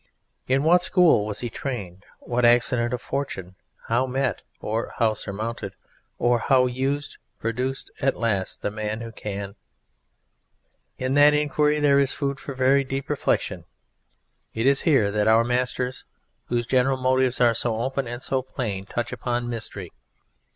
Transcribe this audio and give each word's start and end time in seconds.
In 0.47 0.63
what 0.63 0.81
school 0.81 1.27
was 1.27 1.41
he 1.41 1.49
trained? 1.51 2.07
What 2.17 2.43
accident 2.43 2.91
of 2.91 3.03
fortune, 3.03 3.53
how 3.85 4.07
met, 4.07 4.41
or 4.59 4.93
how 4.97 5.13
surmounted, 5.13 5.75
or 6.17 6.39
how 6.39 6.65
used, 6.65 7.19
produced 7.39 7.91
at 8.01 8.17
last 8.17 8.63
the 8.63 8.71
Man 8.71 9.01
who 9.01 9.11
Can? 9.11 9.53
In 10.97 11.13
that 11.13 11.35
inquiry 11.35 11.79
there 11.79 11.99
is 11.99 12.13
food 12.13 12.39
for 12.39 12.55
very 12.55 12.83
deep 12.83 13.11
reflection. 13.11 13.63
It 14.55 14.65
is 14.65 14.81
here 14.89 15.11
that 15.11 15.27
our 15.27 15.43
Masters, 15.43 16.03
whose 16.45 16.65
general 16.65 16.97
motives 16.97 17.39
are 17.39 17.53
so 17.53 17.79
open 17.79 18.07
and 18.07 18.23
so 18.23 18.41
plain, 18.41 18.85
touch 18.87 19.11
upon 19.13 19.51
mystery. 19.51 19.91